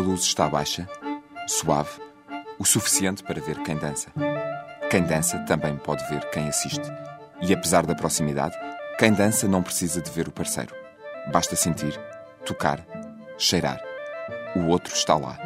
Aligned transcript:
luz 0.00 0.22
está 0.22 0.48
baixa, 0.48 0.88
suave, 1.46 1.90
o 2.58 2.64
suficiente 2.64 3.22
para 3.22 3.40
ver 3.40 3.62
quem 3.62 3.76
dança. 3.76 4.08
Quem 4.90 5.02
dança 5.02 5.38
também 5.40 5.76
pode 5.76 6.06
ver 6.08 6.28
quem 6.30 6.48
assiste. 6.48 6.90
E 7.40 7.52
apesar 7.52 7.86
da 7.86 7.94
proximidade, 7.94 8.56
quem 8.98 9.12
dança 9.12 9.48
não 9.48 9.62
precisa 9.62 10.00
de 10.00 10.10
ver 10.10 10.28
o 10.28 10.32
parceiro. 10.32 10.74
Basta 11.32 11.56
sentir, 11.56 11.98
tocar, 12.44 12.84
cheirar. 13.38 13.80
O 14.56 14.66
outro 14.66 14.92
está 14.94 15.16
lá. 15.16 15.38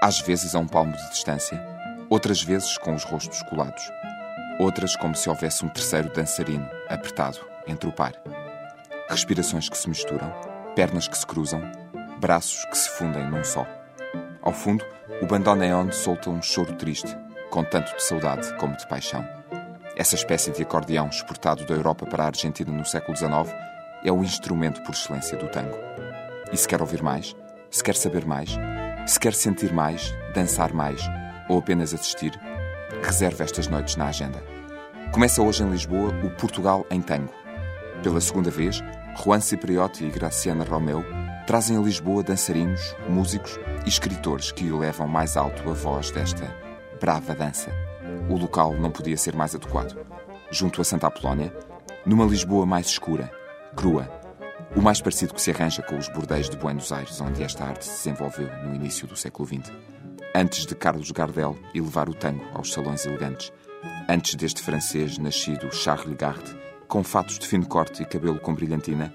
Às 0.00 0.20
vezes 0.20 0.54
a 0.54 0.58
um 0.58 0.66
palmo 0.66 0.96
de 0.96 1.10
distância, 1.10 1.60
outras 2.08 2.42
vezes 2.42 2.78
com 2.78 2.94
os 2.94 3.04
rostos 3.04 3.42
colados. 3.42 3.82
Outras 4.58 4.96
como 4.96 5.14
se 5.14 5.28
houvesse 5.28 5.64
um 5.64 5.68
terceiro 5.68 6.12
dançarino, 6.12 6.68
apertado, 6.88 7.38
entre 7.66 7.88
o 7.88 7.92
par. 7.92 8.12
Respirações 9.10 9.68
que 9.68 9.76
se 9.76 9.88
misturam, 9.88 10.32
pernas 10.74 11.08
que 11.08 11.18
se 11.18 11.26
cruzam, 11.26 11.60
braços 12.20 12.64
que 12.64 12.78
se 12.78 12.88
fundem 12.90 13.28
num 13.28 13.44
só. 13.44 13.66
Ao 14.48 14.54
fundo, 14.54 14.82
o 15.20 15.26
bandoneon 15.26 15.92
solta 15.92 16.30
um 16.30 16.40
choro 16.40 16.72
triste, 16.72 17.14
com 17.50 17.62
tanto 17.62 17.94
de 17.94 18.02
saudade 18.02 18.50
como 18.56 18.74
de 18.78 18.88
paixão. 18.88 19.22
Essa 19.94 20.14
espécie 20.14 20.50
de 20.50 20.62
acordeão 20.62 21.06
exportado 21.08 21.66
da 21.66 21.74
Europa 21.74 22.06
para 22.06 22.24
a 22.24 22.28
Argentina 22.28 22.72
no 22.72 22.82
século 22.82 23.14
XIX 23.14 23.54
é 24.02 24.10
o 24.10 24.22
instrumento 24.22 24.82
por 24.84 24.92
excelência 24.92 25.36
do 25.36 25.48
tango. 25.48 25.76
E 26.50 26.56
se 26.56 26.66
quer 26.66 26.80
ouvir 26.80 27.02
mais, 27.02 27.36
se 27.70 27.84
quer 27.84 27.94
saber 27.94 28.24
mais, 28.24 28.58
se 29.06 29.20
quer 29.20 29.34
sentir 29.34 29.70
mais, 29.70 30.14
dançar 30.34 30.72
mais 30.72 31.02
ou 31.46 31.58
apenas 31.58 31.92
assistir, 31.92 32.32
reserve 33.02 33.44
estas 33.44 33.68
noites 33.68 33.96
na 33.96 34.06
agenda. 34.06 34.42
Começa 35.12 35.42
hoje 35.42 35.62
em 35.62 35.68
Lisboa 35.68 36.08
o 36.24 36.30
Portugal 36.30 36.86
em 36.90 37.02
Tango. 37.02 37.34
Pela 38.02 38.18
segunda 38.22 38.50
vez, 38.50 38.82
Juan 39.22 39.40
Cipriotti 39.40 40.06
e 40.06 40.10
Graciana 40.10 40.64
Romeu 40.64 41.04
trazem 41.48 41.78
a 41.78 41.80
Lisboa 41.80 42.22
dançarinos, 42.22 42.94
músicos 43.08 43.58
e 43.86 43.88
escritores 43.88 44.52
que 44.52 44.66
elevam 44.66 45.08
mais 45.08 45.34
alto 45.34 45.70
a 45.70 45.72
voz 45.72 46.10
desta 46.10 46.54
brava 47.00 47.34
dança. 47.34 47.72
O 48.28 48.36
local 48.36 48.74
não 48.74 48.90
podia 48.90 49.16
ser 49.16 49.34
mais 49.34 49.54
adequado. 49.54 49.98
Junto 50.50 50.82
a 50.82 50.84
Santa 50.84 51.06
Apolónia, 51.06 51.50
numa 52.04 52.26
Lisboa 52.26 52.66
mais 52.66 52.88
escura, 52.88 53.32
crua, 53.74 54.06
o 54.76 54.82
mais 54.82 55.00
parecido 55.00 55.32
que 55.32 55.40
se 55.40 55.50
arranja 55.50 55.80
com 55.80 55.96
os 55.96 56.06
bordéis 56.10 56.50
de 56.50 56.56
Buenos 56.58 56.92
Aires, 56.92 57.18
onde 57.18 57.42
esta 57.42 57.64
arte 57.64 57.86
se 57.86 57.92
desenvolveu 57.92 58.50
no 58.64 58.74
início 58.74 59.06
do 59.06 59.16
século 59.16 59.48
XX. 59.48 59.72
Antes 60.34 60.66
de 60.66 60.74
Carlos 60.74 61.10
Gardel 61.12 61.56
elevar 61.74 62.10
o 62.10 62.14
tango 62.14 62.44
aos 62.52 62.74
salões 62.74 63.06
elegantes, 63.06 63.50
antes 64.06 64.34
deste 64.34 64.60
francês 64.60 65.16
nascido 65.16 65.74
Charles 65.74 66.14
Garde, 66.14 66.54
com 66.86 67.02
fatos 67.02 67.38
de 67.38 67.48
fino 67.48 67.66
corte 67.66 68.02
e 68.02 68.06
cabelo 68.06 68.38
com 68.38 68.54
brilhantina, 68.54 69.14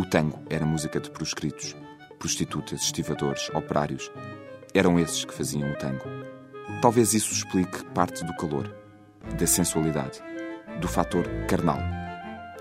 o 0.00 0.06
tango 0.06 0.38
era 0.48 0.64
música 0.64 0.98
de 0.98 1.10
proscritos, 1.10 1.76
prostitutas, 2.18 2.80
estivadores, 2.80 3.50
operários. 3.50 4.10
Eram 4.72 4.98
esses 4.98 5.26
que 5.26 5.34
faziam 5.34 5.70
o 5.70 5.76
tango. 5.76 6.04
Talvez 6.80 7.12
isso 7.12 7.30
explique 7.32 7.84
parte 7.86 8.24
do 8.24 8.34
calor, 8.36 8.74
da 9.38 9.46
sensualidade, 9.46 10.22
do 10.80 10.88
fator 10.88 11.28
carnal. 11.46 11.78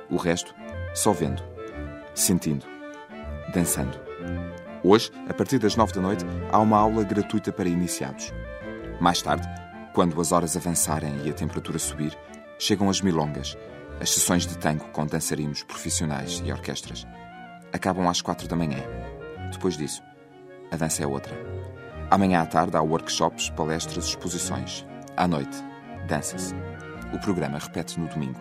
O 0.10 0.18
resto, 0.18 0.54
só 0.94 1.14
vendo, 1.14 1.42
sentindo, 2.14 2.66
dançando. 3.54 3.98
Hoje, 4.84 5.10
a 5.30 5.34
partir 5.34 5.60
das 5.60 5.78
nove 5.78 5.94
da 5.94 6.02
noite, 6.02 6.26
há 6.52 6.60
uma 6.60 6.78
aula 6.78 7.06
gratuita 7.06 7.54
para 7.54 7.70
iniciados. 7.70 8.34
Mais 9.00 9.22
tarde, 9.22 9.48
quando 9.94 10.20
as 10.20 10.34
horas 10.34 10.58
avançarem 10.58 11.22
e 11.24 11.30
a 11.30 11.34
temperatura 11.34 11.80
subir, 11.80 12.18
chegam 12.58 12.90
as 12.90 13.00
milongas, 13.00 13.58
as 14.02 14.10
sessões 14.10 14.46
de 14.46 14.58
tango 14.58 14.84
com 14.90 15.06
dançarinos 15.06 15.64
profissionais 15.64 16.42
e 16.44 16.52
orquestras 16.52 17.08
acabam 17.74 18.08
às 18.08 18.22
quatro 18.22 18.48
da 18.48 18.56
manhã. 18.56 18.84
Depois 19.52 19.76
disso, 19.76 20.04
a 20.72 20.76
dança 20.76 21.04
é 21.04 21.08
outra. 21.08 21.36
Amanhã 22.12 22.42
à 22.42 22.46
tarde 22.46 22.76
há 22.76 22.82
workshops, 22.82 23.52
palestras, 23.52 24.06
exposições. 24.06 24.84
À 25.16 25.28
noite, 25.28 25.56
dança-se. 26.08 26.56
O 27.14 27.20
programa 27.20 27.60
repete-se 27.60 28.00
no 28.00 28.08
domingo. 28.08 28.40